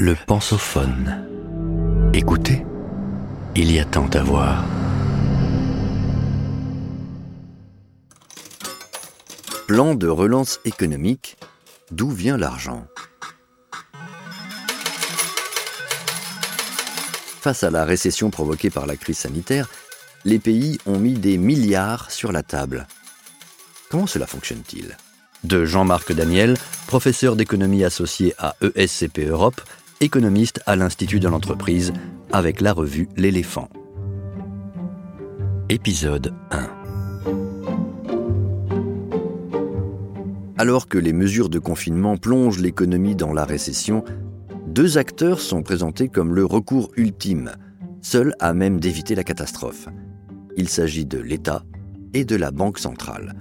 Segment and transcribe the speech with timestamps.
[0.00, 1.26] Le pensophone.
[2.14, 2.64] Écoutez,
[3.56, 4.64] il y a tant à voir.
[9.66, 11.36] Plan de relance économique,
[11.90, 12.86] d'où vient l'argent?
[17.40, 19.68] Face à la récession provoquée par la crise sanitaire,
[20.24, 22.86] les pays ont mis des milliards sur la table.
[23.90, 24.96] Comment cela fonctionne-t-il?
[25.42, 26.56] De Jean-Marc Daniel,
[26.86, 29.60] professeur d'économie associé à ESCP Europe,
[30.00, 31.92] économiste à l'Institut de l'entreprise,
[32.32, 33.68] avec la revue L'éléphant.
[35.68, 36.68] Épisode 1
[40.56, 44.04] Alors que les mesures de confinement plongent l'économie dans la récession,
[44.66, 47.52] deux acteurs sont présentés comme le recours ultime,
[48.00, 49.88] seul à même d'éviter la catastrophe.
[50.56, 51.64] Il s'agit de l'État
[52.14, 53.34] et de la Banque centrale.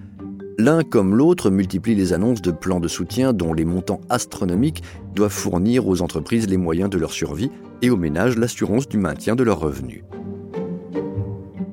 [0.59, 4.81] L'un comme l'autre multiplie les annonces de plans de soutien dont les montants astronomiques
[5.13, 7.51] doivent fournir aux entreprises les moyens de leur survie
[7.83, 10.03] et aux ménages l'assurance du maintien de leurs revenus.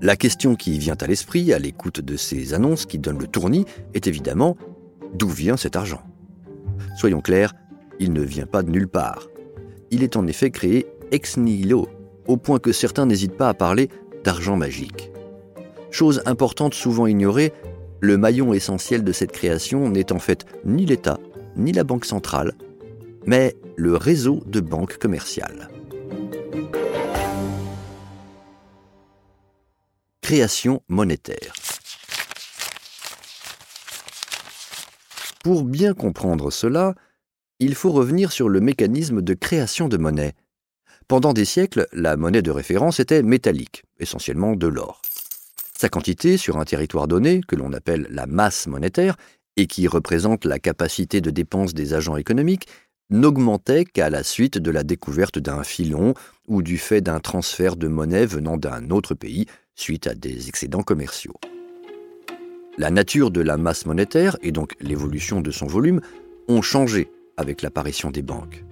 [0.02, 3.64] La question qui vient à l'esprit à l'écoute de ces annonces qui donnent le tournis
[3.94, 4.58] est évidemment
[5.14, 6.02] d'où vient cet argent?
[6.98, 7.54] Soyons clairs,
[8.00, 9.28] il ne vient pas de nulle part.
[9.90, 11.88] Il est en effet créé ex nihilo,
[12.26, 13.88] au point que certains n'hésitent pas à parler
[14.24, 15.10] d'argent magique.
[15.90, 17.54] Chose importante souvent ignorée,
[18.04, 21.18] le maillon essentiel de cette création n'est en fait ni l'État,
[21.56, 22.52] ni la Banque centrale,
[23.24, 25.70] mais le réseau de banques commerciales.
[30.20, 31.54] Création monétaire.
[35.42, 36.94] Pour bien comprendre cela,
[37.58, 40.34] il faut revenir sur le mécanisme de création de monnaie.
[41.08, 45.00] Pendant des siècles, la monnaie de référence était métallique, essentiellement de l'or.
[45.78, 49.16] Sa quantité sur un territoire donné, que l'on appelle la masse monétaire,
[49.56, 52.66] et qui représente la capacité de dépense des agents économiques,
[53.10, 56.14] n'augmentait qu'à la suite de la découverte d'un filon
[56.48, 60.82] ou du fait d'un transfert de monnaie venant d'un autre pays suite à des excédents
[60.82, 61.34] commerciaux.
[62.78, 66.00] La nature de la masse monétaire, et donc l'évolution de son volume,
[66.48, 68.64] ont changé avec l'apparition des banques.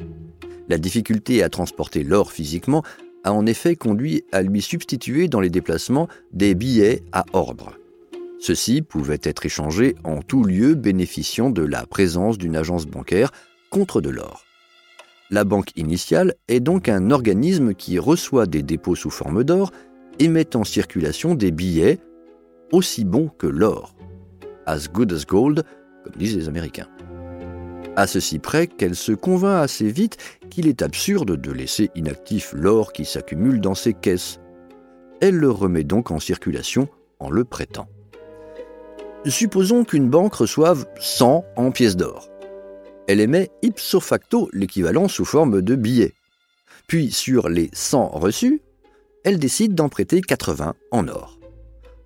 [0.69, 2.83] La difficulté à transporter l'or physiquement
[3.25, 7.73] a en effet conduit à lui substituer dans les déplacements des billets à ordre.
[8.41, 13.31] Ceux-ci pouvaient être échangés en tout lieu bénéficiant de la présence d'une agence bancaire
[13.71, 14.45] contre de l'or.
[15.31, 19.71] La banque initiale est donc un organisme qui reçoit des dépôts sous forme d'or
[20.19, 22.01] et met en circulation des billets
[22.73, 23.95] aussi bons que l'or.
[24.67, 25.65] As good as gold,
[26.05, 26.89] comme disent les Américains
[27.97, 30.17] à ceci près qu'elle se convainc assez vite
[30.51, 34.41] qu'il est absurde de laisser inactif l'or qui s'accumule dans ses caisses.
[35.21, 36.89] Elle le remet donc en circulation
[37.21, 37.89] en le prêtant.
[39.27, 42.29] Supposons qu'une banque reçoive 100 en pièces d'or.
[43.07, 46.15] Elle émet ipso facto l'équivalent sous forme de billets.
[46.89, 48.63] Puis sur les 100 reçus,
[49.25, 51.39] elle décide d'en prêter 80 en or.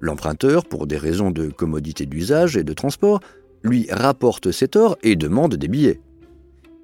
[0.00, 3.20] L'emprunteur, pour des raisons de commodité d'usage et de transport,
[3.66, 6.00] lui rapporte cet or et demande des billets.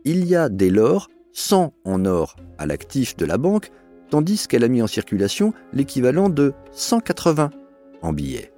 [0.05, 3.71] Il y a dès lors 100 en or à l'actif de la banque,
[4.11, 7.51] tandis qu'elle a mis en circulation l'équivalent de 180
[8.03, 8.53] en billets.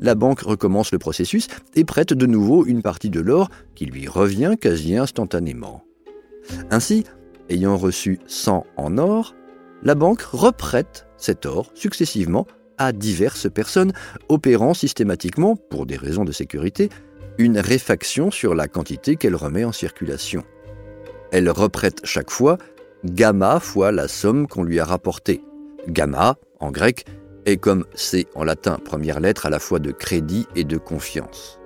[0.00, 4.08] La banque recommence le processus et prête de nouveau une partie de l'or qui lui
[4.08, 5.84] revient quasi instantanément.
[6.70, 7.04] Ainsi,
[7.48, 9.36] ayant reçu 100 en or,
[9.84, 12.46] la banque reprête cet or successivement
[12.78, 13.92] à diverses personnes,
[14.28, 16.88] opérant systématiquement, pour des raisons de sécurité,
[17.38, 20.44] une réfaction sur la quantité qu'elle remet en circulation.
[21.30, 22.58] Elle reprête chaque fois
[23.04, 25.42] gamma fois la somme qu'on lui a rapportée.
[25.88, 27.06] Gamma, en grec,
[27.46, 31.58] est comme C en latin, première lettre à la fois de crédit et de confiance.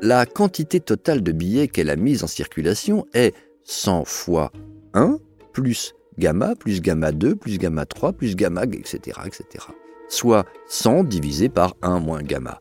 [0.00, 4.52] La quantité totale de billets qu'elle a mise en circulation est 100 fois
[4.94, 5.18] 1
[5.52, 9.66] plus gamma plus gamma 2 plus gamma 3 plus gamma, etc., etc.
[10.08, 12.60] Soit 100 divisé par 1 moins gamma.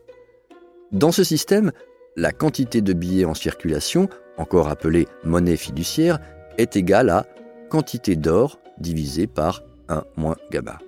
[0.91, 1.71] Dans ce système,
[2.17, 6.19] la quantité de billets en circulation, encore appelée monnaie fiduciaire,
[6.57, 7.25] est égale à
[7.69, 10.79] quantité d'or divisé par 1 moins gamma.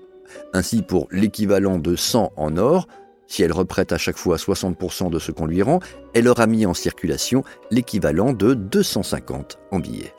[0.51, 2.87] Ainsi, pour l'équivalent de 100 en or,
[3.27, 5.79] si elle reprête à chaque fois 60% de ce qu'on lui rend,
[6.13, 10.13] elle aura mis en circulation l'équivalent de 250 en billets.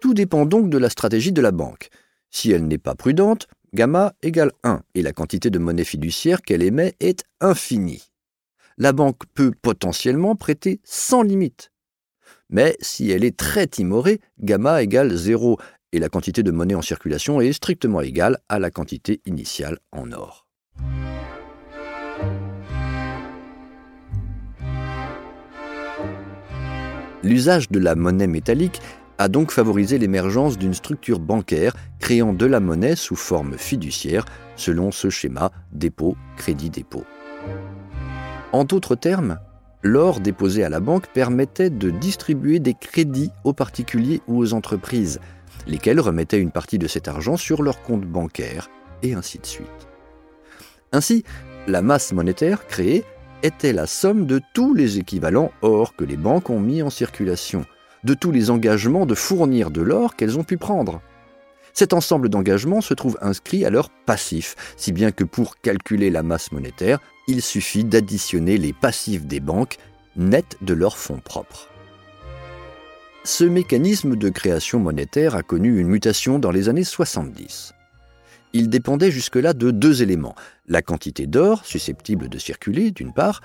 [0.00, 1.88] Tout dépend donc de la stratégie de la banque.
[2.30, 6.62] Si elle n'est pas prudente, gamma égale 1 et la quantité de monnaie fiduciaire qu'elle
[6.62, 8.10] émet est infinie.
[8.76, 11.72] La banque peut potentiellement prêter sans limite.
[12.50, 15.58] Mais si elle est très timorée, gamma égale 0
[15.92, 20.12] et la quantité de monnaie en circulation est strictement égale à la quantité initiale en
[20.12, 20.46] or.
[27.24, 28.80] L'usage de la monnaie métallique
[29.18, 34.24] a donc favorisé l'émergence d'une structure bancaire créant de la monnaie sous forme fiduciaire
[34.56, 37.04] selon ce schéma dépôt-crédit-dépôt.
[38.52, 39.38] En d'autres termes,
[39.82, 45.20] l'or déposé à la banque permettait de distribuer des crédits aux particuliers ou aux entreprises,
[45.66, 48.70] lesquels remettaient une partie de cet argent sur leur compte bancaire,
[49.02, 49.88] et ainsi de suite.
[50.92, 51.24] Ainsi,
[51.66, 53.04] la masse monétaire créée
[53.42, 57.64] était la somme de tous les équivalents or que les banques ont mis en circulation,
[58.04, 61.00] de tous les engagements de fournir de l'or qu'elles ont pu prendre.
[61.72, 66.22] Cet ensemble d'engagements se trouve inscrit à leur passif, si bien que pour calculer la
[66.22, 66.98] masse monétaire,
[67.28, 69.76] il suffit d'additionner les passifs des banques
[70.16, 71.68] nets de leurs fonds propres.
[73.22, 77.74] Ce mécanisme de création monétaire a connu une mutation dans les années 70.
[78.54, 80.34] Il dépendait jusque-là de deux éléments,
[80.66, 83.42] la quantité d'or susceptible de circuler d'une part,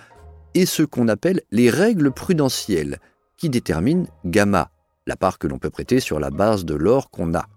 [0.56, 3.00] et ce qu'on appelle les règles prudentielles,
[3.44, 4.72] qui déterminent gamma,
[5.06, 7.50] la part que l'on peut prêter sur la base de l'or qu'on a,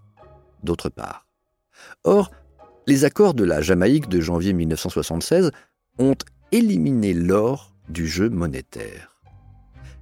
[0.61, 1.25] d'autre part.
[2.03, 2.29] Or,
[2.87, 5.51] les accords de la Jamaïque de janvier 1976
[5.97, 6.17] ont
[6.51, 9.15] éliminé l'or du jeu monétaire.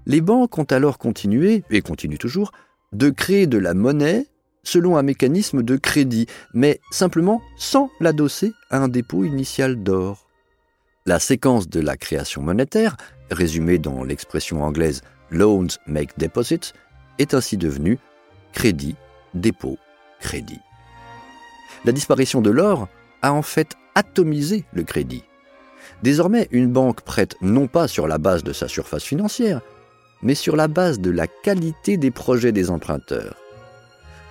[0.08, 2.52] Les banques ont alors continué, et continuent toujours,
[2.92, 4.26] de créer de la monnaie
[4.64, 10.28] selon un mécanisme de crédit, mais simplement sans l'adosser à un dépôt initial d'or.
[11.06, 12.98] La séquence de la création monétaire,
[13.30, 16.74] résumée dans l'expression anglaise Loans make deposits,
[17.18, 17.98] est ainsi devenue
[18.54, 18.96] crédit,
[19.34, 19.78] dépôt,
[20.20, 20.60] crédit.
[21.84, 22.88] La disparition de l'or
[23.22, 25.24] a en fait atomisé le crédit.
[26.04, 29.62] Désormais, une banque prête non pas sur la base de sa surface financière,
[30.22, 33.36] mais sur la base de la qualité des projets des emprunteurs.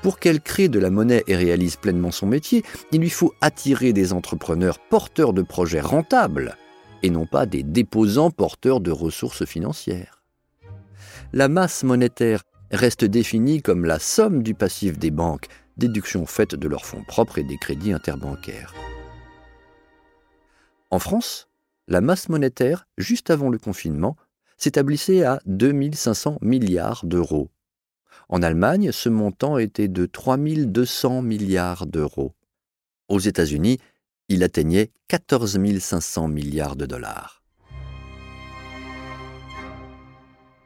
[0.03, 2.63] Pour qu'elle crée de la monnaie et réalise pleinement son métier,
[2.93, 6.57] il lui faut attirer des entrepreneurs porteurs de projets rentables
[7.03, 10.14] et non pas des déposants porteurs de ressources financières.
[11.37, 16.69] La masse monétaire reste définie comme la somme du passif des banques, déduction faite de
[16.69, 18.73] leurs fonds propres et des crédits interbancaires.
[20.93, 21.49] En France,
[21.89, 24.17] la masse monétaire, juste avant le confinement,
[24.59, 27.51] s'établissait à 2500 milliards d'euros.
[28.29, 32.37] En Allemagne, ce montant était de 3200 milliards d'euros.
[33.09, 33.81] Aux États-Unis,
[34.29, 37.44] il atteignait 14 500 milliards de dollars.